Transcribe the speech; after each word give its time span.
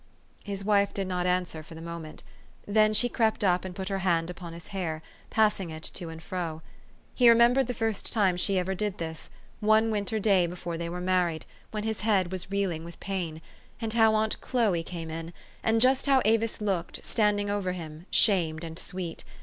His 0.43 0.65
wife 0.65 0.95
did 0.95 1.07
not 1.07 1.27
answer 1.27 1.61
for 1.61 1.75
the 1.75 1.79
moment; 1.79 2.23
then 2.67 2.91
she 2.91 3.07
crept 3.07 3.43
up, 3.43 3.63
and 3.63 3.75
put 3.75 3.89
her 3.89 3.99
hand 3.99 4.31
upon 4.31 4.51
his 4.51 4.69
hair, 4.69 5.03
passing 5.29 5.69
it 5.69 5.83
to 5.93 6.09
and 6.09 6.23
fro. 6.23 6.63
He 7.13 7.29
remembered 7.29 7.67
the 7.67 7.75
first 7.75 8.11
time 8.11 8.35
she 8.35 8.57
ever 8.57 8.73
did 8.73 8.97
this, 8.97 9.29
one 9.59 9.91
winter 9.91 10.17
day 10.17 10.47
before 10.47 10.75
they 10.75 10.89
were 10.89 10.99
married, 11.01 11.43
THE 11.43 11.45
STORY 11.45 11.51
OF 11.51 11.85
AVIS. 11.97 11.99
415 12.45 12.49
when 12.49 12.63
his 12.63 12.71
head 12.71 12.71
was 12.71 12.71
reeling 12.71 12.83
with 12.83 12.99
pain; 12.99 13.41
and 13.79 13.93
how 13.93 14.15
aunt 14.15 14.41
Chloe 14.41 14.81
came 14.81 15.11
in, 15.11 15.33
and 15.61 15.79
just 15.79 16.07
how 16.07 16.23
Avis 16.25 16.59
looked, 16.61 17.03
standing 17.05 17.51
over 17.51 17.73
him, 17.73 18.07
shamed 18.09 18.63
and 18.63 18.79
sweet. 18.79 19.23